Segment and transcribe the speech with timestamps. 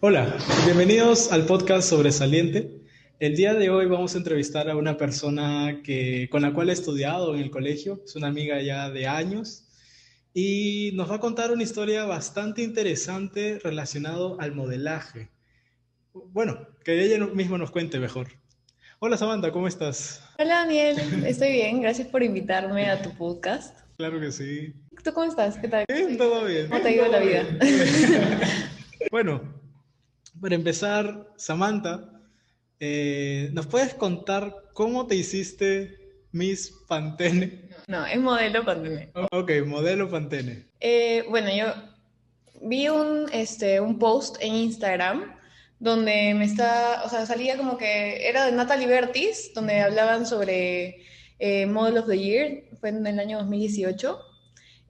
[0.00, 2.82] Hola, bienvenidos al podcast Sobresaliente.
[3.20, 6.72] El día de hoy vamos a entrevistar a una persona que, con la cual he
[6.72, 9.64] estudiado en el colegio, es una amiga ya de años,
[10.34, 15.30] y nos va a contar una historia bastante interesante relacionado al modelaje.
[16.12, 18.28] Bueno, que ella mismo nos cuente mejor.
[18.98, 20.22] Hola Samantha, ¿cómo estás?
[20.38, 23.78] Hola Daniel, estoy bien, gracias por invitarme a tu podcast.
[23.96, 24.74] Claro que sí.
[25.04, 25.58] ¿Tú cómo estás?
[25.58, 25.84] ¿Qué tal?
[25.86, 26.66] Bien, todo bien.
[26.68, 27.44] ¿Cómo te ha ido la vida?
[29.10, 29.42] bueno,
[30.40, 32.22] para empezar, Samantha,
[32.80, 35.94] eh, ¿nos puedes contar cómo te hiciste
[36.32, 37.68] Miss Pantene?
[37.86, 39.10] No, es modelo Pantene.
[39.30, 40.68] Ok, modelo Pantene.
[40.80, 41.66] Eh, bueno, yo
[42.62, 45.36] vi un, este, un post en Instagram
[45.80, 51.04] donde me está, o sea, salía como que era de Natalie Bertis, donde hablaban sobre
[51.38, 54.30] eh, Model of the Year, fue en el año 2018.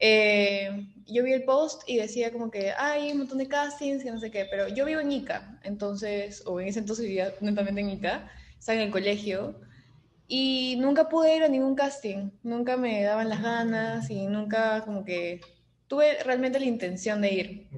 [0.07, 4.11] Eh, yo vi el post y decía como que hay un montón de castings y
[4.11, 7.81] no sé qué, pero yo vivo en Ica, entonces, o en ese entonces vivía netamente
[7.81, 9.59] en Ica, estaba en el colegio
[10.29, 15.07] y nunca pude ir a ningún casting, nunca me daban las ganas y nunca como
[15.07, 15.41] que
[15.89, 17.69] tuve realmente la intención de ir.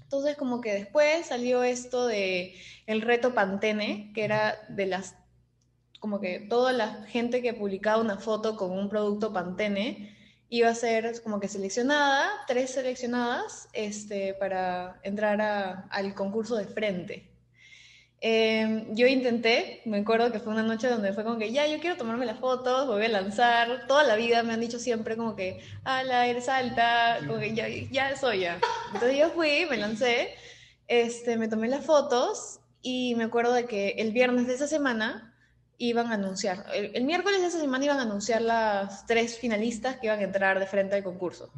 [0.00, 2.54] Entonces como que después salió esto de
[2.86, 5.14] el reto Pantene, que era de las,
[6.00, 10.15] como que toda la gente que publicaba una foto con un producto Pantene
[10.48, 17.30] iba a ser como que seleccionada, tres seleccionadas, este, para entrar al concurso de frente.
[18.20, 21.78] Em, yo intenté, me acuerdo que fue una noche donde fue como que ya, yo
[21.80, 23.86] quiero tomarme las fotos, voy a lanzar.
[23.86, 27.68] Toda la vida me han dicho siempre como que, ala, eres alta, como que ya,
[27.68, 28.58] ya soy ya.
[28.94, 30.34] Entonces yo fui, me lancé,
[30.88, 35.35] este, me tomé las fotos y me acuerdo de que el viernes de esa semana
[35.78, 40.06] iban a anunciar, el, miércoles de esa semana iban a anunciar las tres finalistas que
[40.06, 41.52] iban a entrar de frente al concurso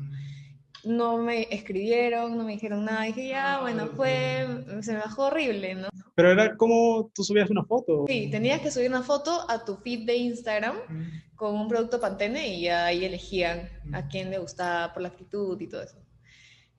[0.84, 3.02] no me escribieron, no me dijeron nada.
[3.02, 4.46] Dije, ya, bueno, fue,
[4.80, 5.88] se me bajó horrible, ¿no?
[6.14, 8.04] Pero era como tú subías una foto.
[8.08, 10.76] Sí, tenías que subir una foto a tu feed de Instagram
[11.36, 15.68] con un producto Pantene y ahí elegían a quién le gustaba por la actitud y
[15.68, 15.98] todo eso.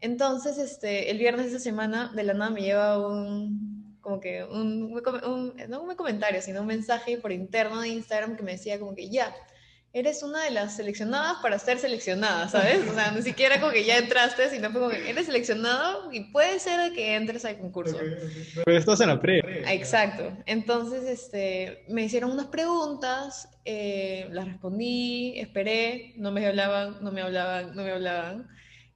[0.01, 3.78] Entonces, este, el viernes de esa semana, de la nada me lleva un,
[4.09, 4.91] como que un,
[5.25, 8.95] un, no un comentario, sino un mensaje por interno de Instagram que me decía como
[8.95, 9.35] que ya,
[9.93, 12.87] eres una de las seleccionadas para ser seleccionada, ¿sabes?
[12.89, 16.59] O sea, ni siquiera como que ya entraste, sino como que eres seleccionado y puede
[16.59, 17.97] ser que entres al concurso.
[18.65, 19.41] Pero estás en la pre.
[19.71, 20.35] Exacto.
[20.47, 27.21] Entonces, este, me hicieron unas preguntas, eh, las respondí, esperé, no me hablaban, no me
[27.21, 28.47] hablaban, no me hablaban.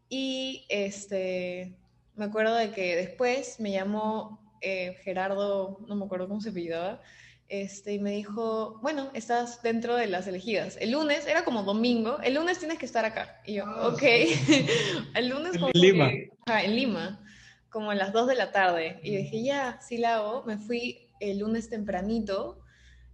[0.10, 1.76] Y este,
[2.16, 7.02] me acuerdo de que después me llamó eh, Gerardo, no me acuerdo cómo se pidaba,
[7.50, 10.78] este, y me dijo, bueno, estás dentro de las elegidas.
[10.80, 13.42] El lunes, era como domingo, el lunes tienes que estar acá.
[13.46, 14.02] Y yo, ah, ok.
[15.16, 16.12] el lunes como en Lima.
[16.12, 17.24] en Lima,
[17.70, 19.00] como a las 2 de la tarde.
[19.04, 20.44] Y dije, ya, sí la hago.
[20.46, 22.60] Me fui el lunes tempranito,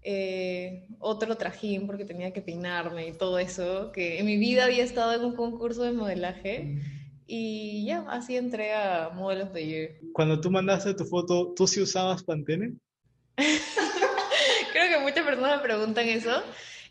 [0.04, 4.84] eh, otro trajín porque tenía que peinarme y todo eso, que en mi vida había
[4.84, 6.78] estado en un concurso de modelaje.
[7.32, 9.90] Y ya, así entré a Modelos de Year.
[10.14, 12.74] Cuando tú mandaste tu foto, ¿tú sí usabas Pantene?
[13.36, 16.42] Creo que muchas personas me preguntan eso.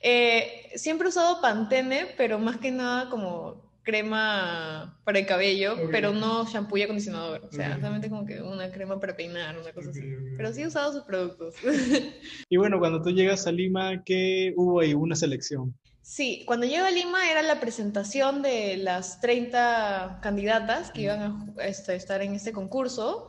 [0.01, 6.13] Eh, siempre he usado Pantene, pero más que nada como crema para el cabello, pero
[6.13, 7.45] no shampoo y acondicionador.
[7.45, 10.03] O sea, solamente como que una crema para peinar, una cosa así.
[10.37, 11.57] Pero sí he usado sus productos.
[12.49, 14.95] y bueno, cuando tú llegas a Lima, ¿qué hubo ahí?
[14.95, 15.75] Una selección.
[16.09, 21.67] Sí, cuando llego a Lima era la presentación de las 30 candidatas que iban a
[21.67, 23.29] este, estar en este concurso.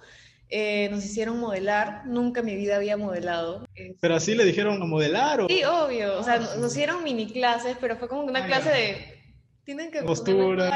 [0.49, 3.65] Eh, nos hicieron modelar, nunca en mi vida había modelado.
[3.99, 5.47] Pero así le dijeron a modelar o...
[5.49, 9.23] Sí, obvio, o sea, nos hicieron mini clases, pero fue como una ah, clase de...
[9.65, 10.01] Tienen que...
[10.03, 10.71] Postura.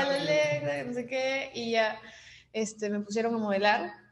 [0.86, 1.97] no sé qué, y ya
[2.52, 4.03] este, me pusieron a modelar.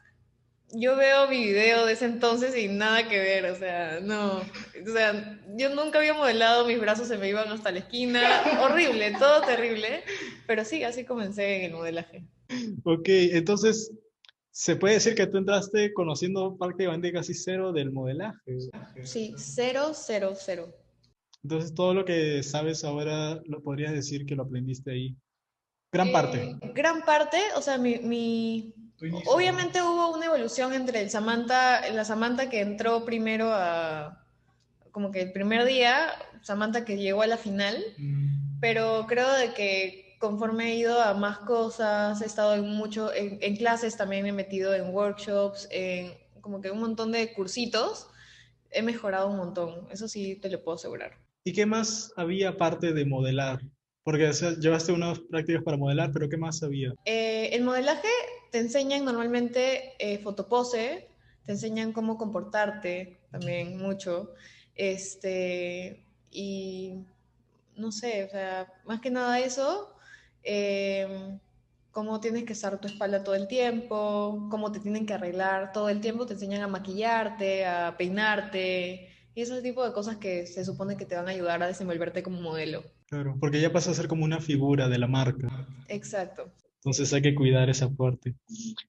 [0.74, 4.94] Yo veo mi video de ese entonces y nada que ver, o sea, no, o
[4.94, 8.22] sea, yo nunca había modelado, mis brazos se me iban hasta la esquina,
[8.62, 10.04] horrible, todo terrible,
[10.48, 12.26] pero sí, así comencé en el modelaje.
[12.84, 13.92] Ok, entonces
[14.52, 18.58] se puede decir que tú entraste conociendo prácticamente casi cero del modelaje.
[19.04, 20.74] Sí, cero, cero, cero.
[21.44, 25.16] Entonces todo lo que sabes ahora lo podrías decir que lo aprendiste ahí.
[25.92, 26.42] Gran parte.
[26.44, 28.74] Eh, gran parte, o sea, mi, mi...
[29.26, 34.26] obviamente hubo una evolución entre el Samantha, la Samantha que entró primero a,
[34.92, 36.12] como que el primer día,
[36.42, 38.60] Samantha que llegó a la final, mm.
[38.60, 43.56] pero creo de que conforme he ido a más cosas, he estado en mucho, en,
[43.58, 48.08] clases también me he metido en workshops, en como que un montón de cursitos,
[48.70, 51.18] he mejorado un montón, eso sí te lo puedo asegurar.
[51.44, 53.62] ¿Y qué más había aparte de modelar?
[54.04, 56.94] Porque llevaste unas prácticas para modelar, pero ¿qué más había?
[57.06, 58.08] Eh, el modelaje
[58.52, 61.08] te enseñan normalmente eh, fotopose,
[61.46, 64.34] te enseñan cómo comportarte también mucho.
[64.76, 66.96] Este, y
[67.76, 69.94] no sé, o sea, más que nada eso,
[70.44, 71.38] eh,
[71.92, 75.90] cómo tienes que estar tu espalda todo el tiempo, cómo te tienen que arreglar todo
[75.90, 80.66] el tiempo, te enseñan a maquillarte, a peinarte, y ese tipo de cosas que se
[80.66, 82.84] supone que te van a ayudar a desenvolverte como modelo.
[83.12, 85.68] Claro, porque ya pasa a ser como una figura de la marca.
[85.90, 86.50] Exacto.
[86.78, 88.36] Entonces hay que cuidar esa parte.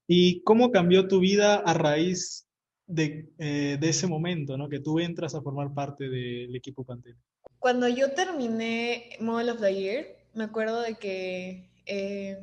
[0.07, 2.47] ¿Y cómo cambió tu vida a raíz
[2.87, 4.69] de, eh, de ese momento, ¿no?
[4.69, 7.19] Que tú entras a formar parte del equipo Pantene.
[7.59, 12.39] Cuando yo terminé Model of the Year, me acuerdo de que eh,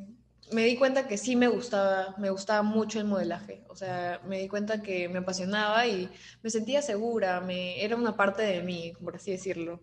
[0.52, 3.64] me di cuenta que sí me gustaba, me gustaba mucho el modelaje.
[3.68, 6.10] O sea, me di cuenta que me apasionaba y
[6.42, 9.80] me sentía segura, me, era una parte de mí, por así decirlo.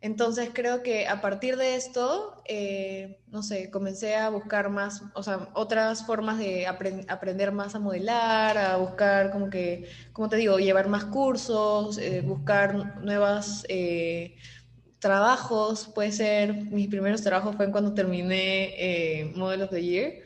[0.00, 5.24] Entonces creo que a partir de esto, eh, no sé, comencé a buscar más, o
[5.24, 10.58] sea, otras formas de aprender más a modelar, a buscar como que, como te digo,
[10.58, 14.36] llevar más cursos, eh, buscar nuevas eh,
[15.00, 15.90] trabajos.
[15.92, 20.22] Puede ser, mis primeros trabajos fue cuando terminé Model of the Year.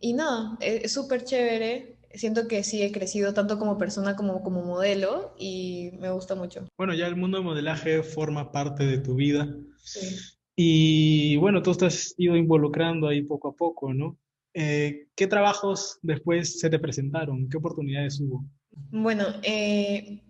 [0.00, 4.62] y nada, es súper chévere siento que sí he crecido tanto como persona como como
[4.62, 6.66] modelo y me gusta mucho.
[6.76, 9.48] Bueno, ya el mundo del modelaje forma parte de tu vida.
[9.84, 10.16] Sí.
[10.56, 14.18] Y bueno, tú te has ido involucrando ahí poco a poco, ¿no?
[14.54, 17.48] Eh, ¿Qué trabajos después se te presentaron?
[17.50, 18.42] ¿Qué oportunidades hubo?
[18.90, 20.22] Bueno, eh,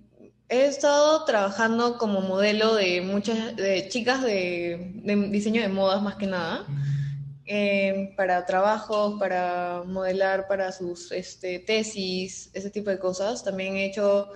[0.49, 6.17] he estado trabajando como modelo de muchas de chicas de, de diseño de modas más
[6.17, 6.67] que nada.
[7.49, 13.45] Eh, para trabajos, para modelar para sus este, tesis, ese tipo de cosas.
[13.45, 14.29] También he hecho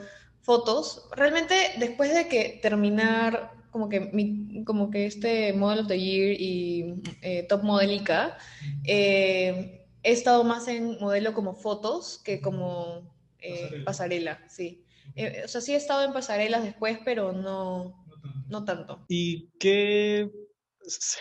[0.43, 1.09] fotos.
[1.17, 6.41] Realmente después de que terminar como que, mi, como que este Model of the Year
[6.41, 8.39] y eh, Top Modelica,
[8.85, 13.13] eh, he estado más en modelo como fotos que como
[13.85, 13.85] pasarela.
[13.85, 14.85] pasarela, sí.
[15.45, 18.05] o sea, sí he estado en pasarelas después, pero no,
[18.49, 19.05] no tanto.
[19.09, 20.31] ¿Y qué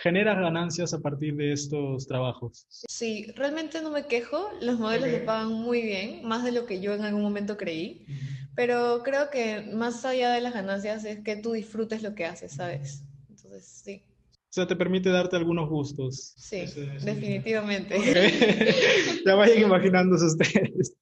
[0.02, 2.66] generas ganancias a partir de estos trabajos.
[2.68, 5.26] Sí, realmente no me quejo, los modelos okay.
[5.26, 8.06] pagan muy bien, más de lo que yo en algún momento creí,
[8.54, 12.52] pero creo que más allá de las ganancias es que tú disfrutes lo que haces,
[12.52, 13.04] ¿sabes?
[13.28, 14.02] Entonces, sí.
[14.50, 16.34] O sea, te permite darte algunos gustos.
[16.36, 16.64] Sí,
[17.04, 17.96] definitivamente.
[19.24, 20.96] ya vayan imaginándose ustedes.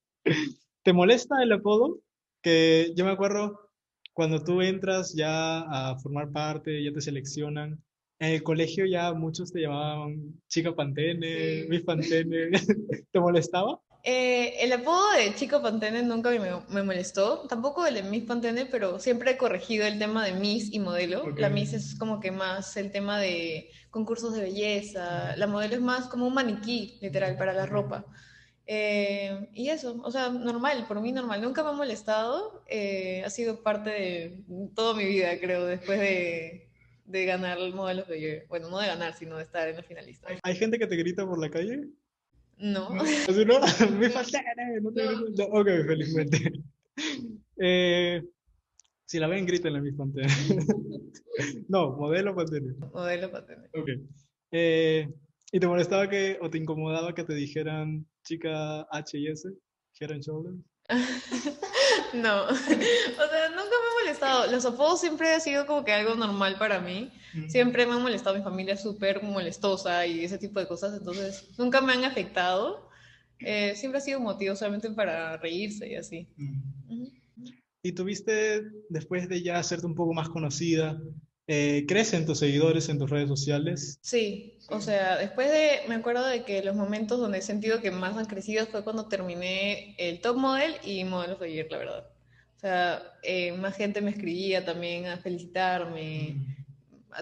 [0.83, 2.01] ¿Te molesta el apodo?
[2.43, 3.71] Que yo me acuerdo
[4.13, 7.83] cuando tú entras ya a formar parte, ya te seleccionan,
[8.19, 12.51] en el colegio ya muchos te llamaban chica Pantene, Miss Pantene.
[13.13, 13.81] ¿Te molestaba?
[14.05, 16.39] Eh, el apodo de Chico Pantene nunca me,
[16.69, 20.73] me, molestó, tampoco el de Miss Pantene, pero siempre he corregido el tema de Miss
[20.73, 21.29] y modelo.
[21.37, 25.81] La Miss es como que más el tema de concursos de belleza, la modelo es
[25.81, 28.07] más como un maniquí, literal, para la ropa.
[28.67, 33.31] Eh, y eso, o sea, normal, por mí normal, nunca me ha molestado, eh, ha
[33.31, 34.45] sido parte de
[34.75, 36.68] toda mi vida, creo, después de,
[37.09, 39.83] de ganar el modelo que yo, bueno, no de ganar, sino de estar en la
[39.83, 40.29] finalista.
[40.43, 41.89] ¿Hay gente que te grita por la calle?
[42.59, 42.89] No.
[42.91, 43.61] ¿Así no?
[43.99, 44.43] Me falta,
[44.83, 45.21] no te no.
[45.37, 46.53] No, ok, felizmente.
[47.61, 48.23] Eh,
[49.05, 50.07] si la ven, griten la misma
[51.69, 52.75] No, modelo Pantene.
[52.93, 53.69] Modelo Pantene.
[53.75, 53.89] Ok.
[54.53, 55.09] Eh,
[55.51, 59.49] ¿Y te molestaba que, o te incomodaba que te dijeran chica H y S?
[59.99, 60.57] Head and Shoulders.
[62.15, 63.48] No, o sea,
[64.19, 64.51] molestado.
[64.51, 67.11] Los apodos siempre ha sido como que algo normal para mí.
[67.49, 71.81] Siempre me ha molestado mi familia súper molestosa y ese tipo de cosas, entonces nunca
[71.81, 72.89] me han afectado.
[73.41, 76.29] Eh, siempre ha sido motivo solamente para reírse y así.
[77.83, 81.01] ¿Y tuviste, después de ya hacerte un poco más conocida,
[81.51, 83.99] eh, ¿Crecen tus seguidores en tus redes sociales?
[84.03, 87.91] Sí, o sea, después de, me acuerdo de que los momentos donde he sentido que
[87.91, 91.79] más han crecido fue cuando terminé el Top Model y Model of the Year, la
[91.79, 92.18] verdad.
[92.59, 96.57] O sea, eh, más gente me escribía también a felicitarme,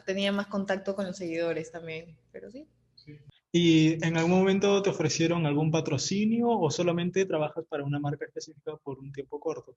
[0.07, 2.67] tenía más contacto con los seguidores también, pero sí.
[3.53, 8.79] ¿Y en algún momento te ofrecieron algún patrocinio o solamente trabajas para una marca específica
[8.79, 9.77] por un tiempo corto?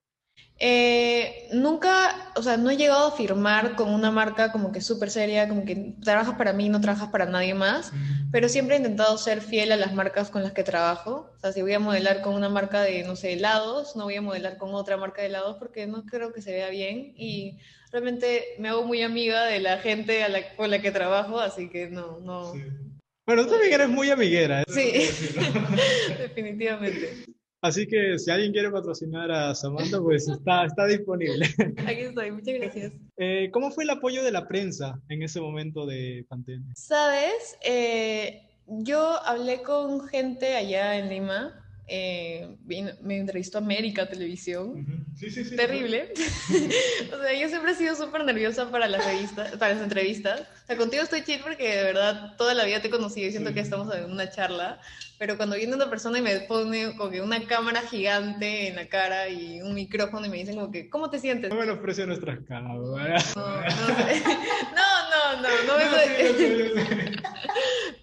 [0.61, 5.09] Eh, nunca, o sea, no he llegado a firmar con una marca como que súper
[5.09, 7.93] seria, como que trabajas para mí, no trabajas para nadie más,
[8.29, 11.31] pero siempre he intentado ser fiel a las marcas con las que trabajo.
[11.37, 14.15] O sea, si voy a modelar con una marca de, no sé, helados, no voy
[14.15, 17.57] a modelar con otra marca de helados porque no creo que se vea bien y
[17.93, 21.69] realmente me hago muy amiga de la gente a la, con la que trabajo, así
[21.69, 22.51] que no, no.
[23.25, 24.65] Bueno, tú también eres muy amiguera.
[24.67, 24.91] Sí,
[26.19, 27.29] definitivamente.
[27.61, 31.45] Así que si alguien quiere patrocinar a Samantha, pues está, está disponible.
[31.85, 32.93] Aquí estoy, muchas gracias.
[33.17, 36.73] Eh, ¿Cómo fue el apoyo de la prensa en ese momento de pandemia?
[36.75, 42.55] Sabes, eh, yo hablé con gente allá en Lima eh,
[43.01, 45.05] me entrevistó América Televisión.
[45.17, 46.13] sí, sí, sí, Terrible.
[47.13, 50.41] o sea, yo siempre he sido súper nerviosa para las revistas, para las entrevistas.
[50.41, 53.31] O sea, contigo estoy chill porque de verdad toda la vida te he conocido y
[53.31, 54.79] siento que estamos en una charla.
[55.17, 58.87] Pero cuando viene una persona y me pone como que una cámara gigante en la
[58.87, 61.49] cara y un micrófono y me dicen como que, ¿cómo te sientes?
[61.49, 63.35] No me lo ofrece nuestras cámaras.
[63.35, 63.51] No, no,
[65.09, 67.11] no, no, no, me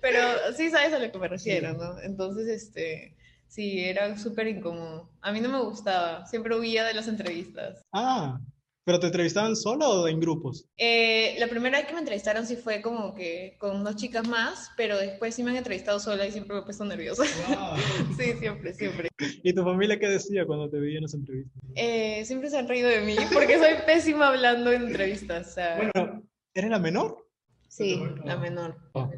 [0.00, 0.20] Pero
[0.56, 2.00] sí sabes a lo que me refiero, ¿no?
[2.00, 3.14] Entonces, este
[3.56, 5.08] Sí, era súper incómodo.
[5.22, 7.80] A mí no me gustaba, siempre huía de las entrevistas.
[7.90, 8.38] Ah,
[8.84, 10.66] ¿pero te entrevistaban solo o en grupos?
[10.76, 14.72] Eh, la primera vez que me entrevistaron sí fue como que con dos chicas más,
[14.76, 17.24] pero después sí me han entrevistado sola y siempre me he puesto nerviosa.
[18.18, 19.08] sí, siempre, siempre.
[19.18, 21.62] ¿Y tu familia qué decía cuando te veían en las entrevistas?
[21.76, 25.56] Eh, siempre se han reído de mí porque soy pésima hablando en entrevistas.
[25.78, 26.22] Bueno,
[26.52, 27.26] ¿eres la menor?
[27.70, 28.76] Sí, la menor.
[28.92, 29.08] Ah,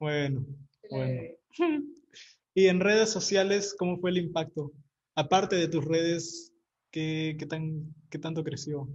[0.00, 0.44] bueno,
[0.90, 1.84] bueno.
[2.56, 4.72] Y en redes sociales, ¿cómo fue el impacto?
[5.14, 6.54] Aparte de tus redes,
[6.90, 8.88] ¿qué, qué tan, qué tanto creció?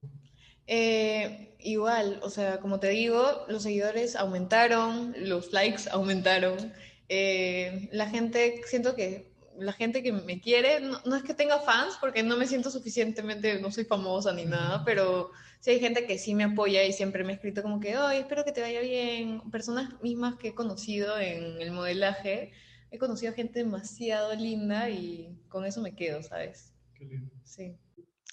[0.66, 6.74] Eh, igual, o sea, como te digo, los seguidores aumentaron, los likes aumentaron.
[7.08, 12.00] Eh, la gente, siento que la gente que me quiere, no, es que tenga fans,
[12.02, 16.18] porque no me siento suficientemente, no soy famosa ni nada, pero sí hay gente que
[16.18, 18.82] sí me apoya y siempre me ha escrito como que, ay, espero que te vaya
[18.82, 19.52] bien.
[19.52, 22.54] Personas mismas que he conocido en el modelaje
[22.92, 26.74] he conocido gente demasiado linda y con eso me quedo, ¿sabes?
[26.94, 27.34] Qué lindo.
[27.44, 27.74] Sí.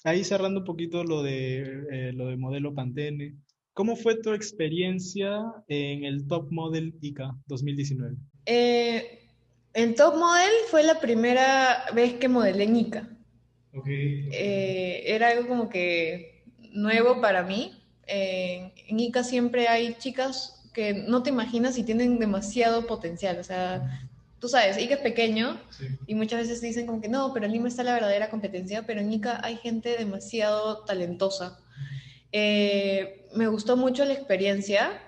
[0.03, 1.61] Ahí cerrando un poquito lo de,
[1.91, 3.35] eh, lo de modelo Pantene,
[3.73, 8.17] ¿cómo fue tu experiencia en el Top Model ICA 2019?
[8.45, 9.19] Eh,
[9.73, 13.09] en Top Model fue la primera vez que modelé en ICA.
[13.73, 14.29] Okay.
[14.31, 17.75] Eh, era algo como que nuevo para mí.
[18.07, 23.37] en ICA siempre hay chicas que no te imaginas y tienen demasiado potencial.
[23.39, 24.08] O sea,
[24.39, 25.59] tú sabes, Ica es pequeño
[26.07, 29.01] y muchas veces dicen como que no, pero en Lima está la verdadera competencia, pero
[29.01, 31.59] en Ica hay gente demasiado talentosa.
[32.31, 35.01] Eh, me gustó mucho la experiencia.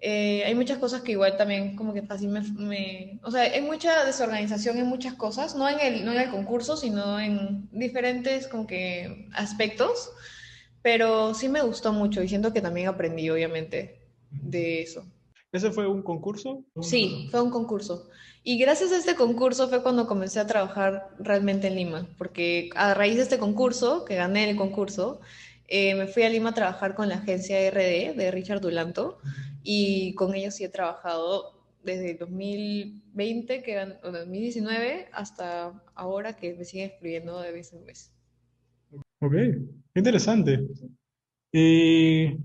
[0.00, 4.04] Eh, hay muchas cosas que igual también como que fácil me, O sea, hay mucha
[4.04, 8.66] desorganización en muchas cosas, no en, el, no en el concurso, sino en diferentes como
[8.66, 10.10] que aspectos,
[10.82, 15.04] pero sí me gustó mucho y siento que también aprendí obviamente de eso.
[15.52, 16.64] ¿Ese fue un concurso?
[16.80, 18.08] Sí, fue un concurso.
[18.42, 22.94] Y gracias a este concurso fue cuando comencé a trabajar realmente en Lima, porque a
[22.94, 25.20] raíz de este concurso, que gané el concurso,
[25.68, 29.18] eh, me fui a Lima a trabajar con la agencia RD de Richard Dulanto
[29.62, 36.90] y con ellos sí he trabajado desde 2020, que 2019, hasta ahora que me siguen
[36.90, 38.10] escribiendo de vez en vez.
[39.20, 39.34] Ok,
[39.94, 40.66] interesante.
[41.52, 42.38] ¿Y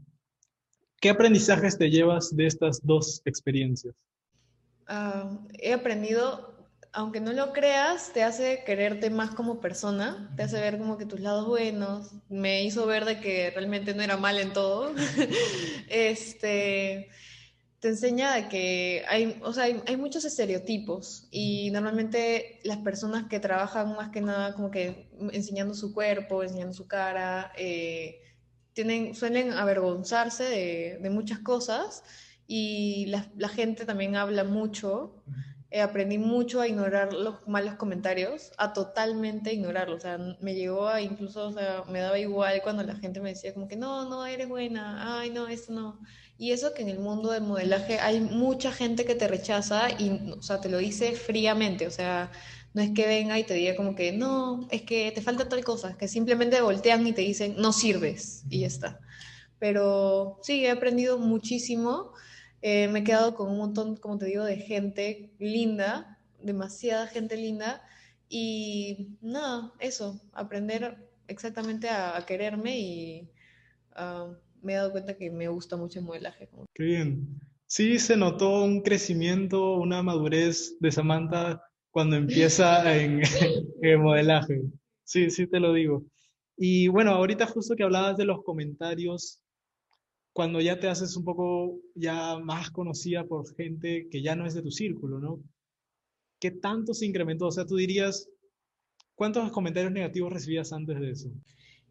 [0.99, 3.93] qué aprendizajes te llevas de estas dos experiencias?
[4.87, 6.55] Ah, he aprendido,
[6.93, 11.05] aunque no lo creas, te hace quererte más como persona, te hace ver como que
[11.05, 14.93] tus lados buenos, me hizo ver de que realmente no era mal en todo.
[15.89, 17.09] este,
[17.79, 23.39] te enseña de que hay, o sea, hay, muchos estereotipos y normalmente las personas que
[23.39, 28.21] trabajan más que nada como que enseñando su cuerpo, enseñando su cara, eh,
[28.77, 32.03] tienen, suelen avergonzarse de, de muchas cosas
[32.45, 35.15] y la, gente también habla mucho.
[35.71, 39.97] Eh, aprendí mucho a ignorar los malos comentarios, a totalmente ignorarlos.
[39.97, 43.29] O sea, me llegó a incluso, o sea, me daba igual cuando la gente me
[43.29, 45.99] decía como que no, no, eres buena, ay, no, esto no.
[46.37, 50.31] Y eso que en el mundo del modelaje hay mucha gente que te rechaza y,
[50.37, 51.87] o sea, te lo dice fríamente.
[51.87, 52.29] O sea,
[52.77, 55.63] no es que venga y te diga como que no, es que te falta tal
[55.65, 58.99] cosa, que simplemente voltean y te dicen no sirves y ya está.
[59.59, 62.13] Pero sí, he aprendido muchísimo
[62.61, 67.37] eh, me he quedado con un montón, como te digo, de gente linda, demasiada gente
[67.37, 67.81] linda.
[68.29, 73.29] Y nada, eso, aprender exactamente a, quererme y
[73.95, 76.49] ah, me he dado cuenta que me gusta mucho el modelaje.
[76.73, 77.39] Qué bien.
[77.67, 83.21] Sí, se notó un crecimiento, una madurez de Samantha cuando empieza en,
[83.81, 84.61] en modelaje.
[85.03, 86.03] Sí, sí te lo digo.
[86.57, 89.39] Y bueno, ahorita justo que hablabas de los comentarios
[90.33, 94.53] cuando ya te haces un poco ya más conocida por gente que ya no es
[94.53, 95.39] de tu círculo, ¿no?
[96.39, 97.47] ¿Qué tanto se incrementó?
[97.47, 98.29] O sea, tú dirías,
[99.15, 101.29] ¿cuántos comentarios negativos recibías antes de eso?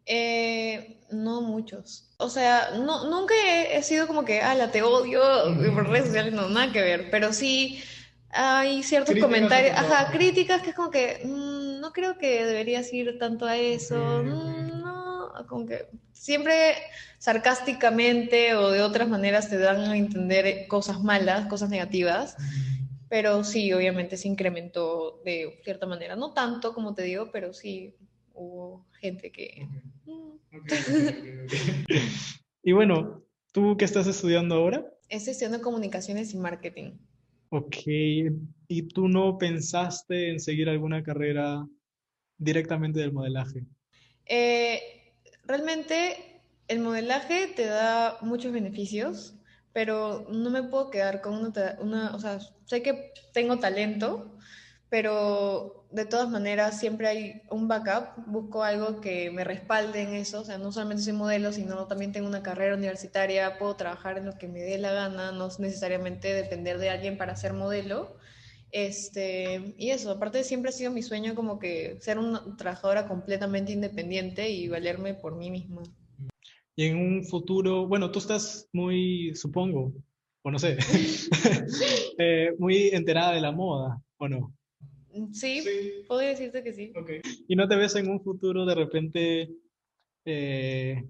[0.05, 2.09] Eh, no muchos.
[2.19, 5.21] O sea, no, nunca he, sido como que, la te odio
[5.73, 7.79] por redes sociales, no, nada que ver, pero sí
[8.29, 13.17] hay ciertos comentarios, ajá, críticas que es como que, mm, no creo que deberías ir
[13.17, 16.75] tanto a eso, mm, no, como que siempre
[17.19, 22.35] sarcásticamente o de otras maneras te dan a entender cosas malas, cosas negativas,
[23.09, 27.95] pero sí, obviamente se incrementó de cierta manera, no tanto como te digo, pero sí
[28.33, 29.67] hubo gente que...
[30.05, 30.37] Mm.
[32.63, 34.85] y bueno, ¿tú qué estás estudiando ahora?
[35.09, 36.97] Estoy estudiando comunicaciones y marketing.
[37.49, 41.65] Ok, ¿y tú no pensaste en seguir alguna carrera
[42.37, 43.63] directamente del modelaje?
[44.25, 44.81] Eh,
[45.45, 49.35] realmente el modelaje te da muchos beneficios,
[49.71, 54.37] pero no me puedo quedar con una, una, o sea, sé que tengo talento,
[54.89, 60.41] pero de todas maneras siempre hay un backup, busco algo que me respalde en eso,
[60.41, 64.25] o sea, no solamente soy modelo, sino también tengo una carrera universitaria, puedo trabajar en
[64.25, 68.17] lo que me dé la gana, no necesariamente depender de alguien para ser modelo.
[68.71, 73.71] Este, y eso, aparte siempre ha sido mi sueño como que ser una trabajadora completamente
[73.71, 75.83] independiente y valerme por mí misma.
[76.75, 79.93] Y en un futuro, bueno, tú estás muy, supongo,
[80.43, 80.77] o no sé,
[82.19, 84.56] eh, muy enterada de la moda, ¿o no?
[85.33, 85.63] Sí,
[86.07, 86.93] podría decirte que sí.
[87.47, 89.49] ¿Y no te ves en un futuro de repente,
[90.25, 91.03] eh,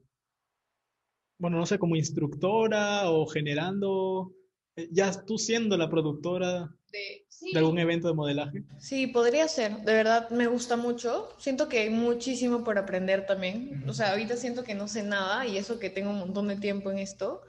[1.37, 4.33] bueno, no sé, como instructora o generando,
[4.75, 8.63] eh, ya tú siendo la productora de, algún evento de modelaje?
[8.79, 9.77] Sí, podría ser.
[9.79, 11.29] De verdad me gusta mucho.
[11.37, 13.83] Siento que hay muchísimo por aprender también.
[13.87, 16.57] O sea, ahorita siento que no sé nada y eso que tengo un montón de
[16.57, 17.41] tiempo en esto.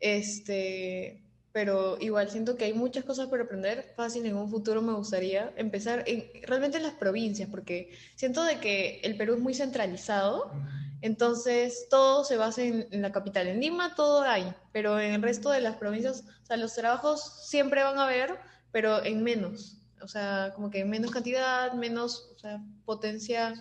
[0.00, 1.25] Este,
[1.56, 3.90] pero igual siento que hay muchas cosas por aprender.
[3.96, 8.60] Fácil, en un futuro me gustaría empezar en, realmente en las provincias, porque siento de
[8.60, 10.52] que el Perú es muy centralizado,
[11.00, 13.46] entonces todo se basa en, la capital.
[13.46, 17.48] En Lima todo hay, pero en el resto de las provincias, o sea, los trabajos
[17.48, 18.34] siempre van a haber,
[18.70, 19.78] pero en menos.
[20.02, 23.54] O sea, como que en menos cantidad, menos o sea, potencia.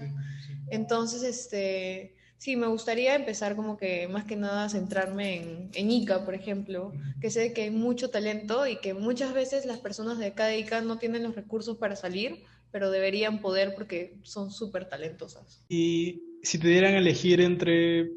[0.69, 6.25] Entonces, este Sí, me gustaría empezar como que más que nada centrarme en, en ICA,
[6.25, 10.27] por ejemplo, que sé que hay mucho talento y que muchas veces las personas de
[10.27, 14.87] acá de ICA no tienen los recursos para salir, pero deberían poder porque son súper
[14.87, 15.65] talentosas.
[15.69, 18.11] Y si te dieran a elegir entre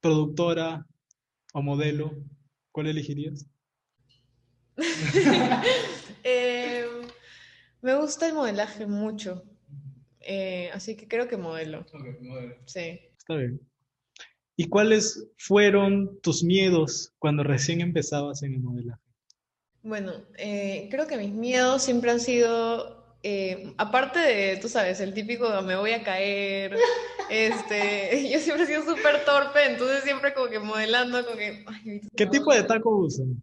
[0.00, 0.84] productora
[1.52, 2.16] o modelo,
[2.72, 3.46] ¿cuál elegirías?
[6.24, 6.84] Eh,
[7.80, 9.44] me gusta el modelaje mucho,
[10.20, 11.86] eh, así que creo que modelo.
[12.20, 12.56] modelo.
[12.66, 13.00] Sí.
[13.16, 13.67] Está bien.
[14.60, 19.00] ¿Y cuáles fueron tus miedos cuando recién empezabas en el modelaje?
[19.84, 25.14] Bueno, eh, creo que mis miedos siempre han sido, eh, aparte de, tú sabes, el
[25.14, 26.76] típico me voy a caer,
[27.30, 31.64] este, yo siempre he sido súper torpe, entonces siempre como que modelando, como que...
[32.16, 33.40] ¿Qué tipo de taco usan?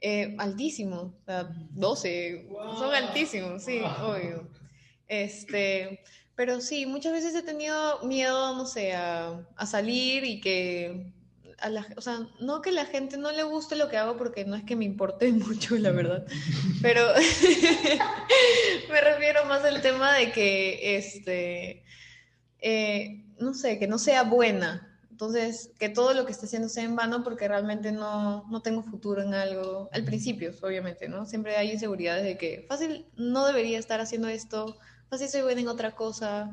[0.00, 2.48] Eh, altísimo, o sea, 12,
[2.78, 4.48] son altísimos, sí, obvio.
[5.08, 6.00] Este,
[6.36, 11.12] pero sí, muchas veces he tenido miedo, no sé, a, salir y que
[11.60, 14.44] a la, o sea, no que la gente no le guste lo que hago porque
[14.44, 16.26] no es que me importe mucho, la verdad,
[16.82, 17.02] pero
[18.90, 21.84] me refiero más al tema de que, este,
[22.58, 24.90] eh, no sé, que no sea buena.
[25.10, 28.82] Entonces, que todo lo que esté haciendo sea en vano porque realmente no, no tengo
[28.82, 29.88] futuro en algo.
[29.92, 31.24] Al principio, obviamente, ¿no?
[31.24, 34.76] Siempre hay inseguridades de que fácil no debería estar haciendo esto
[35.14, 36.50] así soy buena en otra cosa,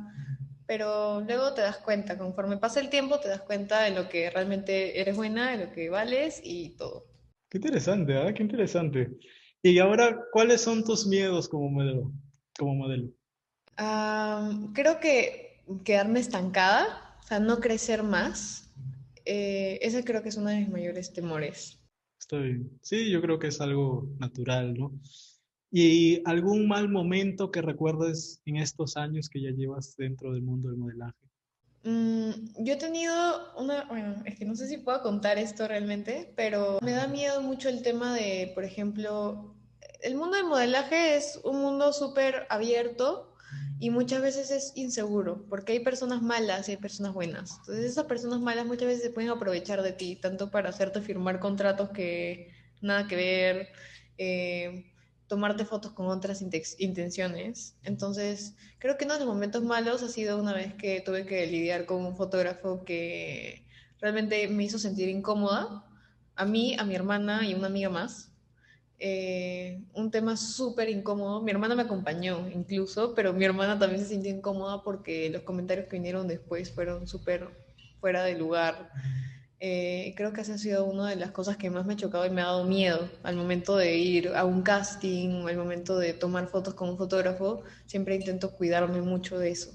[0.65, 4.29] pero luego te das cuenta, conforme pasa el tiempo, te das cuenta de lo que
[4.29, 7.07] realmente eres buena, de lo que vales y todo.
[7.49, 8.33] Qué interesante, ¿ah?
[8.33, 9.09] Qué interesante.
[9.61, 12.11] Y ahora, ¿cuáles son tus miedos como modelo?
[12.57, 13.09] Como modelo?
[14.73, 18.71] creo que quedarme estancada, o sea, no crecer más.
[19.25, 21.79] Eh, ese creo que es uno de mis mayores temores.
[22.19, 22.79] Está bien.
[22.81, 24.91] Sí, yo creo que es algo natural, ¿no?
[25.71, 30.69] ¿Y algún mal momento que recuerdes en estos años que ya llevas dentro del mundo
[30.69, 31.17] del modelaje?
[31.83, 36.33] Mm, yo he tenido una, bueno, es que no sé si puedo contar esto realmente,
[36.35, 39.55] pero me da miedo mucho el tema de, por ejemplo,
[40.01, 43.33] el mundo del modelaje es un mundo súper abierto
[43.79, 47.57] y muchas veces es inseguro, porque hay personas malas y hay personas buenas.
[47.61, 51.39] Entonces esas personas malas muchas veces se pueden aprovechar de ti, tanto para hacerte firmar
[51.39, 53.69] contratos que nada que ver.
[54.17, 54.90] Eh,
[55.31, 57.77] tomarte fotos con otras intenciones.
[57.83, 61.47] Entonces, creo que uno de los momentos malos ha sido una vez que tuve que
[61.47, 63.65] lidiar con un fotógrafo que
[64.01, 65.85] realmente me hizo sentir incómoda,
[66.35, 68.33] a mí, a mi hermana y una amiga más.
[68.99, 71.41] Eh, un tema súper incómodo.
[71.41, 75.87] Mi hermana me acompañó incluso, pero mi hermana también se sintió incómoda porque los comentarios
[75.87, 77.47] que vinieron después fueron súper
[78.01, 78.91] fuera de lugar.
[79.63, 82.25] Eh, creo que esa ha sido una de las cosas que más me ha chocado
[82.25, 85.99] y me ha dado miedo al momento de ir a un casting o al momento
[85.99, 87.61] de tomar fotos con un fotógrafo.
[87.85, 89.71] Siempre intento cuidarme mucho de eso.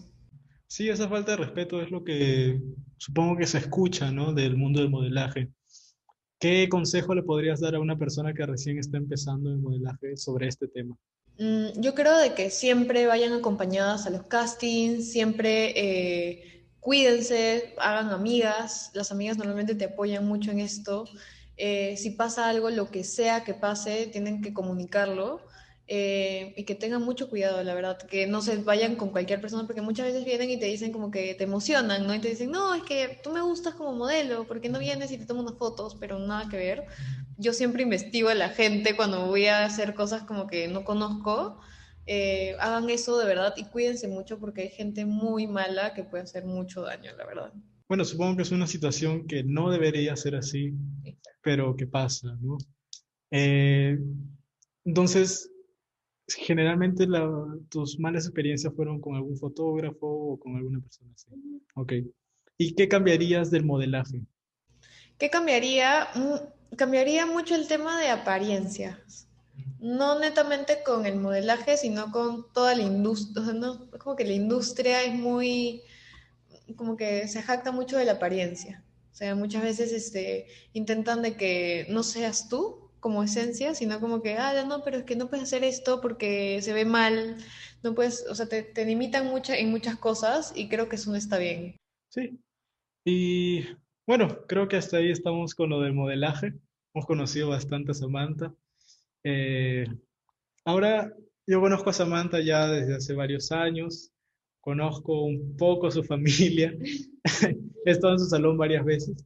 [0.67, 2.61] Sí, esa falta de respeto es lo que
[2.97, 4.33] supongo que se escucha, ¿no?
[4.33, 5.53] Del mundo del modelaje.
[6.41, 10.49] ¿Qué consejo le podrías dar a una persona que recién está empezando en modelaje sobre
[10.49, 10.97] este tema?
[11.39, 16.56] Mm, yo creo de que siempre vayan acompañadas a los castings, siempre eh,
[16.87, 18.93] cuídense, hagan amigas.
[18.95, 21.09] Las amigas normalmente te apoyan mucho en esto.
[21.57, 25.41] Eh, si pasa algo, lo que sea que pase, tienen que comunicarlo.
[25.89, 29.67] Eh, y que tengan mucho cuidado, la verdad, que no se vayan con cualquier persona,
[29.67, 32.15] porque muchas veces vienen y te dicen como que te emocionan, ¿no?
[32.15, 35.11] Y te dicen, no, es que tú me gustas como modelo, ¿por qué no vienes
[35.11, 35.97] y te tomo unas fotos?
[35.99, 36.85] Pero nada que ver.
[37.37, 41.59] Yo siempre investigo a la gente cuando voy a hacer cosas como que no conozco.
[42.07, 46.23] Eh, hagan eso de verdad y cuídense mucho porque hay gente muy mala que puede
[46.23, 47.53] hacer mucho daño, la verdad.
[47.89, 50.73] Bueno, supongo que es una situación que no debería ser así,
[51.43, 52.59] pero que pasa, ¿no?
[53.31, 53.99] Eh,
[54.85, 55.51] entonces,
[56.29, 57.07] generalmente
[57.69, 61.31] tus malas experiencias fueron con algún fotógrafo o con alguna persona así.
[61.75, 61.93] Ok.
[62.59, 64.23] ¿Y qué cambiarías del modelaje?
[65.19, 66.09] ¿Qué cambiaría?
[66.15, 69.26] Mm, cambiaría mucho el tema de apariencias.
[69.87, 73.53] No netamente con el modelaje, sino con toda la industria.
[73.53, 75.83] no, como que la industria es muy,
[76.75, 78.83] como que se jacta mucho de la apariencia.
[79.13, 84.21] O sea, muchas veces este, intentan de que no seas tú, como esencia, sino como
[84.23, 87.37] que, ah, no, pero es que no puedes hacer esto porque se ve mal,
[87.85, 91.11] no puedes, o sea, te, te limitan mucha, en muchas cosas y creo que eso
[91.11, 91.77] no está bien.
[92.11, 92.39] Sí.
[93.05, 93.65] Y
[94.07, 96.55] bueno, creo que hasta ahí estamos con lo del modelaje.
[96.93, 98.53] Hemos conocido bastante a Samantha.
[99.29, 99.85] Eh,
[100.65, 101.13] ahora
[101.49, 104.13] yo conozco a Samantha ya desde hace varios años.
[104.61, 106.73] Conozco un poco su familia.
[107.85, 109.17] He estado en su salón varias veces.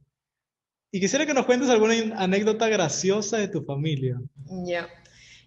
[0.91, 4.19] Y quisiera que nos cuentes alguna anécdota graciosa de tu familia.
[4.65, 4.89] Ya.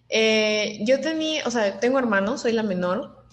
[0.08, 3.26] Eh, yo tenía, o sea, tengo hermanos, soy la menor,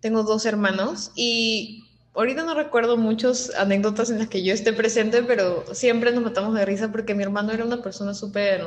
[0.00, 5.22] tengo dos hermanos y ahorita no recuerdo muchas anécdotas en las que yo esté presente,
[5.22, 8.66] pero siempre nos matamos de risa porque mi hermano era una persona súper,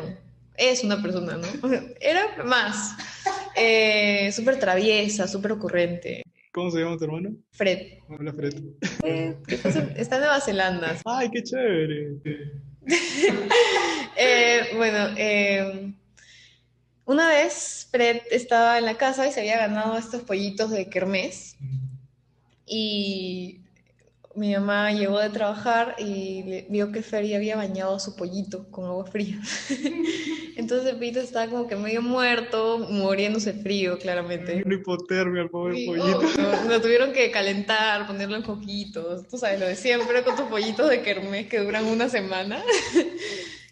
[0.57, 1.47] es una persona, ¿no?
[1.99, 2.95] Era más,
[3.55, 6.23] eh, súper traviesa, súper ocurrente.
[6.51, 7.31] ¿Cómo se llama tu hermano?
[7.51, 7.99] Fred.
[8.07, 8.53] Hola, Fred.
[9.03, 9.35] Eh,
[9.97, 10.95] está en Nueva Zelanda.
[11.05, 12.15] Ay, qué chévere.
[14.17, 15.91] Eh, bueno, eh,
[17.03, 21.57] una vez Fred estaba en la casa y se había ganado estos pollitos de kermés.
[22.65, 23.64] Y
[24.35, 28.85] mi mamá llegó de trabajar y vio que Fer había bañado a su pollito con
[28.85, 29.39] agua fría.
[30.57, 34.63] Entonces el pollito estaba como que medio muerto, muriéndose frío, claramente.
[34.65, 36.21] Una hipotermia al pobre pollito.
[36.67, 39.27] lo tuvieron que calentar, ponerlo en coquitos.
[39.27, 42.61] Tú sabes, lo de siempre con tus pollitos de kermés que duran una semana.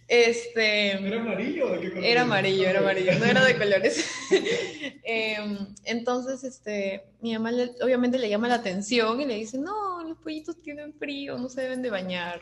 [0.07, 2.05] Este, ¿Era amarillo de qué color?
[2.05, 4.05] Era amarillo, era amarillo, no era de colores.
[5.05, 10.23] Em, entonces, este, mi mamá obviamente le llama la atención y le dice, no, los
[10.23, 12.41] pollitos tienen frío, no se deben de bañar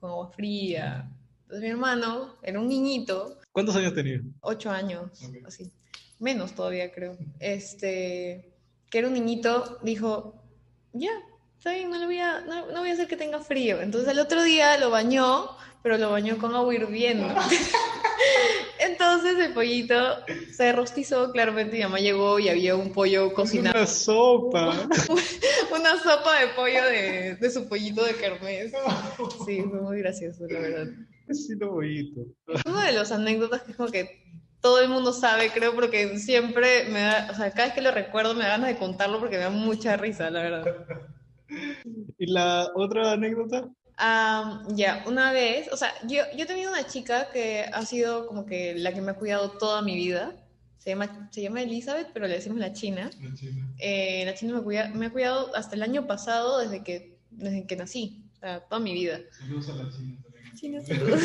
[0.00, 1.10] con agua fría.
[1.42, 3.38] Entonces mi hermano era un niñito.
[3.52, 4.20] ¿Cuántos años tenía?
[4.40, 5.10] Ocho años,
[5.46, 5.70] así.
[6.18, 7.16] Menos todavía, creo.
[7.38, 8.52] Este,
[8.88, 10.42] que era un niñito, dijo,
[10.92, 11.10] ya,
[11.58, 13.80] está bien, no, le voy a, no, no voy a hacer que tenga frío.
[13.80, 17.26] Entonces el otro día lo bañó pero lo bañó con agua hirviendo.
[18.78, 19.96] Entonces el pollito
[20.52, 23.76] se rostizó, claramente mi mamá llegó y había un pollo cocinado.
[23.76, 24.88] Una sopa.
[25.74, 28.72] Una sopa de pollo de, de, su pollito de kermés.
[29.46, 30.86] Sí, fue muy gracioso, la verdad.
[31.30, 32.20] Sí, lo pollito.
[32.66, 34.20] Uno de los anécdotas que es como que
[34.60, 37.90] todo el mundo sabe, creo, porque siempre me da, o sea, cada vez que lo
[37.90, 40.64] recuerdo me da ganas de contarlo porque me da mucha risa, la verdad.
[42.18, 43.68] ¿Y la otra anécdota?
[44.68, 48.46] Ya, una vez, o sea, yo, yo he tenido una chica que ha sido como
[48.46, 50.34] que la que me ha cuidado toda mi vida.
[50.78, 53.10] Se llama, se llama Elizabeth, pero le decimos la China.
[53.20, 53.74] La China.
[53.78, 57.76] Eh, la China me, me, ha cuidado hasta el año pasado, desde que, desde que
[57.76, 59.20] nací, o sea, toda mi vida.
[59.38, 60.54] Saludos a la China también.
[60.54, 61.20] China, saludos.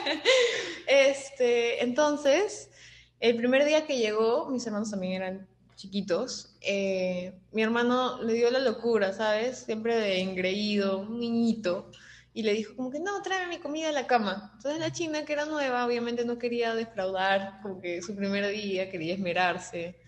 [0.86, 2.70] este, entonces,
[3.18, 8.50] el primer día que llegó, mis hermanos también eran chiquitos, eh, mi hermano le dio
[8.50, 9.58] la locura, ¿sabes?
[9.58, 11.92] Siempre de engreído, un niñito,
[12.34, 14.50] y le dijo como que no, tráeme mi comida a la cama.
[14.56, 18.90] Entonces la china, que era nueva, obviamente no quería defraudar, como que su primer día
[18.90, 20.00] quería esmerarse.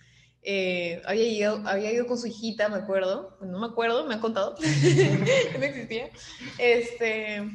[0.42, 4.20] Eh, había, ido, había ido con su hijita, me acuerdo, no me acuerdo, me han
[4.20, 4.56] contado,
[5.58, 6.10] no existía.
[6.58, 7.48] Este,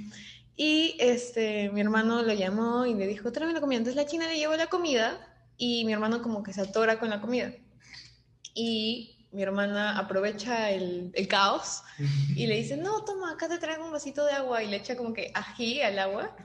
[0.56, 3.80] y este, mi hermano lo llamó y le dijo, tráeme la comida.
[3.80, 5.19] Entonces la china le llevó la comida
[5.58, 7.51] y mi hermano como que se atora con la comida
[8.56, 11.84] y mi hermana aprovecha el, el, caos
[12.36, 14.96] y le dice, no, toma, acá te traigo un vasito de agua y le echa
[14.96, 16.36] como que ají al agua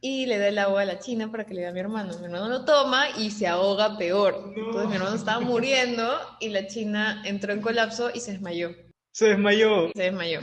[0.00, 2.18] y le da el agua a la china para que le dé a mi hermano.
[2.18, 4.52] Mi hermano lo toma y se ahoga peor.
[4.56, 8.74] Entonces mi hermano estaba muriendo y la china entró en colapso y se desmayó.
[9.12, 9.90] Se desmayó.
[9.94, 10.40] Se desmayó.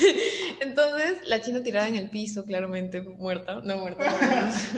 [0.60, 4.04] Entonces, la china tirada en el piso, claramente muerta, no muerta.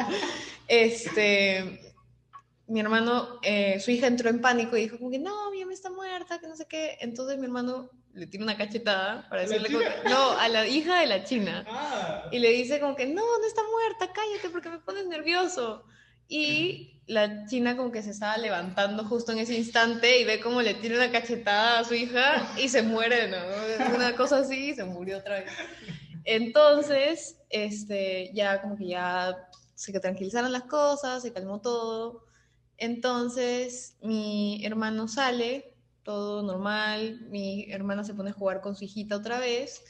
[0.68, 1.89] este,
[2.70, 5.72] mi hermano, eh, su hija entró en pánico y dijo como que no, mi mamá
[5.72, 6.98] está muerta, que no sé qué.
[7.00, 11.00] Entonces mi hermano le tira una cachetada para decirle como que, no, a la hija
[11.00, 11.64] de la china.
[11.68, 12.28] Ah.
[12.30, 15.84] Y le dice como que no, no está muerta, cállate porque me pones nervioso.
[16.28, 20.62] Y la china como que se estaba levantando justo en ese instante y ve como
[20.62, 23.96] le tira una cachetada a su hija y se muere, ¿no?
[23.96, 25.50] Una cosa así y se murió otra vez.
[26.24, 29.36] Entonces, este, ya como que ya
[29.74, 32.29] se tranquilizaron las cosas, se calmó todo.
[32.80, 39.16] Entonces, mi hermano sale, todo normal, mi hermana se pone a jugar con su hijita
[39.16, 39.82] otra vez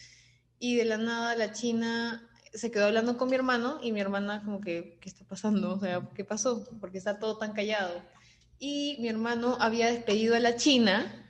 [0.59, 4.42] y de la nada la china se quedó hablando con mi hermano y mi hermana
[4.44, 5.72] como que, ¿qué está pasando?
[5.72, 6.68] O sea, ¿qué pasó?
[6.81, 8.03] Porque está todo tan callado.
[8.59, 11.29] Y mi hermano había despedido a la china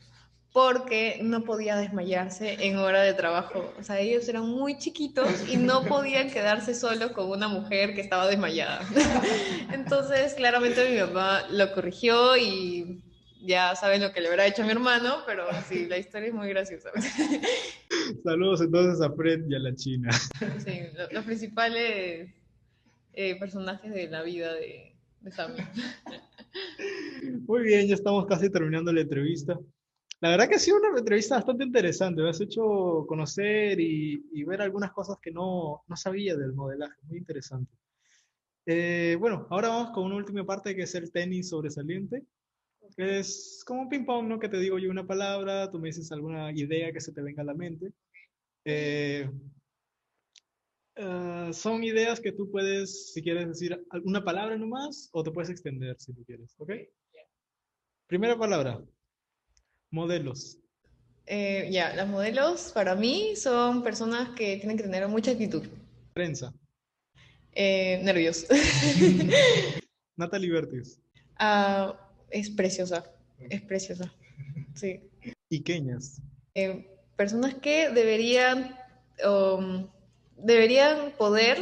[0.53, 3.73] porque no podía desmayarse en hora de trabajo.
[3.79, 8.01] O sea, ellos eran muy chiquitos y no podían quedarse solos con una mujer que
[8.01, 8.81] estaba desmayada.
[9.73, 13.01] Entonces, claramente mi mamá lo corrigió y
[13.43, 16.35] ya saben lo que le habrá hecho a mi hermano, pero sí, la historia es
[16.35, 16.91] muy graciosa.
[18.25, 20.11] Saludos entonces a Fred y a la China.
[20.13, 22.29] Sí, lo- los principales
[23.13, 25.61] eh, personajes de la vida de, de Sammy.
[27.47, 29.59] Muy bien, ya estamos casi terminando la entrevista.
[30.21, 32.23] La verdad que ha sido una entrevista bastante interesante.
[32.23, 37.01] Me has hecho conocer y, y ver algunas cosas que no, no sabía del modelaje.
[37.05, 37.73] Muy interesante.
[38.67, 42.25] Eh, bueno, ahora vamos con una última parte que es el tenis sobresaliente.
[42.97, 44.39] que Es como un ping-pong, ¿no?
[44.39, 47.43] Que te digo yo una palabra, tú me dices alguna idea que se te venga
[47.43, 47.93] a la mente.
[48.65, 49.31] Eh,
[50.97, 55.51] eh, son ideas que tú puedes, si quieres decir alguna palabra nomás, o te puedes
[55.51, 56.73] extender si tú quieres, ¿ok?
[58.07, 58.83] Primera palabra,
[59.91, 60.59] modelos.
[61.27, 65.63] Eh, ya, las modelos para mí son personas que tienen que tener mucha actitud.
[66.13, 66.53] Prensa,
[67.53, 68.47] Eh, nervios.
[70.17, 70.99] Natalie Vertis.
[71.39, 71.95] Ah,
[72.31, 73.05] es preciosa,
[73.49, 74.13] es preciosa.
[74.75, 75.01] Sí.
[75.49, 76.21] Iqueñas,
[76.55, 78.77] Eh, personas que deberían,
[79.27, 79.89] um,
[80.37, 81.59] deberían poder,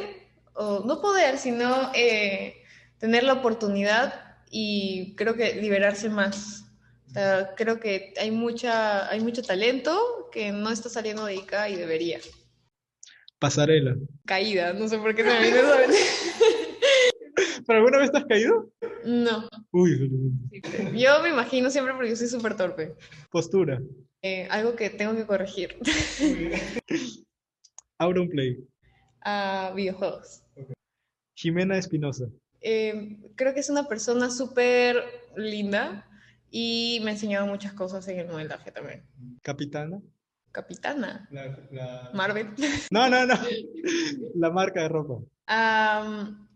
[0.55, 2.55] o no poder, sino eh,
[2.99, 6.65] tener la oportunidad y creo que liberarse más.
[7.19, 11.75] Sea, creo que hay mucha, hay mucho talento que no está saliendo de ICA y
[11.75, 12.21] debería.
[13.41, 13.97] pasarela.
[14.25, 15.59] Caída, no sé por qué se me vino.
[17.67, 18.71] ¿Pero alguna vez te has caído?
[19.05, 20.11] No, Uy,
[20.95, 22.95] yo me imagino siempre porque yo soy súper torpe.
[23.31, 23.83] postura.
[24.23, 25.77] Eh, algo que tengo que corregir.
[27.99, 28.59] Auronplay.
[29.23, 30.45] a videojuegos.
[31.35, 32.27] Jimena Espinosa.
[32.61, 35.03] Eh, creo que es una persona súper
[35.37, 36.08] linda
[36.51, 39.05] y me ha enseñado muchas cosas en el modelaje también.
[39.43, 40.01] Capitana.
[40.53, 42.49] Capitana, La, la- Marvel.
[42.91, 43.35] No, no, no.
[44.35, 45.15] La marca de ropa.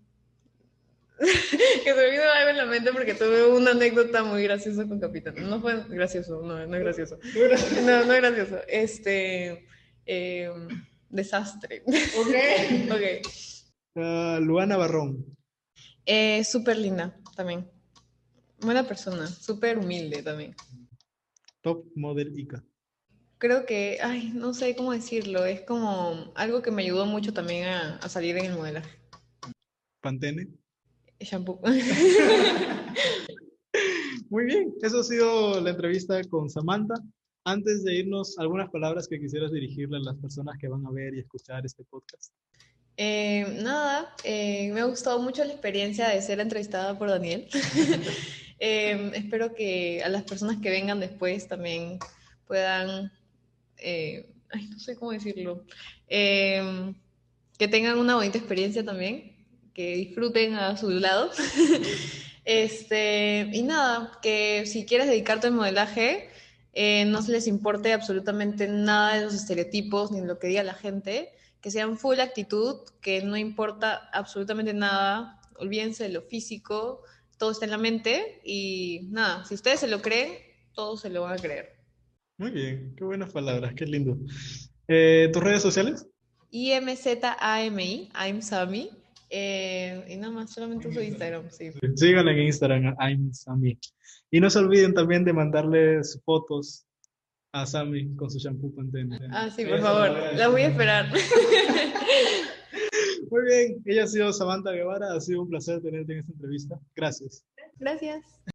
[1.19, 4.99] Que se me vino algo en la mente porque tuve una anécdota muy graciosa con
[4.99, 5.41] Capitana.
[5.43, 7.19] No fue gracioso, no, no es gracioso.
[7.85, 8.59] No, no es gracioso.
[8.67, 9.67] Este.
[10.07, 10.69] em,
[11.09, 11.83] desastre.
[11.87, 13.27] Ok.
[13.95, 15.23] Ah, Luana Barrón.
[16.07, 17.71] Eh, súper linda también.
[18.63, 20.55] Buena persona, súper humilde también.
[21.63, 22.65] Top Model Ica.
[23.39, 27.67] Creo que, ay, no sé cómo decirlo, es como algo que me ayudó mucho también
[27.67, 29.01] a, a salir en el modelaje.
[30.01, 30.49] Pantene.
[31.21, 31.61] Shampoo.
[34.31, 36.95] Muy bien, eso ha sido la entrevista con Samantha.
[37.45, 41.15] Antes de irnos, algunas palabras que quisieras dirigirle a las personas que van a ver
[41.15, 42.33] y escuchar este podcast.
[42.97, 47.49] Eh, nada, eh, me ha gustado mucho la experiencia de ser entrevistada por Daniel.
[48.65, 51.99] Eh, espero que a las personas que vengan después también
[52.47, 53.11] puedan,
[53.79, 55.65] eh, ay, no sé cómo decirlo,
[56.07, 56.95] eh,
[57.59, 59.35] que tengan una bonita experiencia también,
[59.75, 61.31] que disfruten a su lado.
[62.45, 66.29] Este, y nada, que si quieres dedicarte al modelaje,
[66.73, 70.65] eh, no se les importe absolutamente nada de los estereotipos ni de lo que diga
[70.65, 77.05] la gente, que sean full actitud, que no importa absolutamente nada, olvídense de lo físico,
[77.43, 80.35] todo está en la mente y nada, si ustedes se lo creen,
[80.75, 81.71] todos se lo van a creer.
[82.39, 84.17] Muy bien, qué buenas palabras, qué lindo.
[84.87, 86.07] Eh, ¿tus redes sociales?
[86.53, 88.91] IMZAMI, I'm Sami,
[89.29, 91.73] eh, y nada más, solamente uso Instagram, sí.
[91.97, 93.77] Síganla en Instagram, I'm Sammy.
[94.31, 96.87] Y no se olviden también de mandarles fotos
[97.51, 99.19] a Sammy con su shampoo Pantene.
[99.33, 101.13] Ah, sí, por favor, las voy a esperar.
[103.33, 106.79] Muy bien, ella ha sido Samantha Guevara, ha sido un placer tenerte en esta entrevista.
[106.95, 107.47] Gracias.
[107.79, 108.23] Gracias.